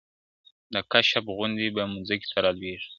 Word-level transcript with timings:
د 0.73 0.75
کشپ 0.91 1.25
غوندي 1.35 1.67
به 1.75 1.83
مځکي 1.93 2.25
ته 2.31 2.37
رالویږي!. 2.43 2.87